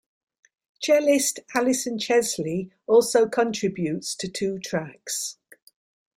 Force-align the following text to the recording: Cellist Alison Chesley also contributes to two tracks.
Cellist 0.81 1.41
Alison 1.53 1.99
Chesley 1.99 2.71
also 2.87 3.29
contributes 3.29 4.15
to 4.15 4.27
two 4.27 4.57
tracks. 4.57 5.37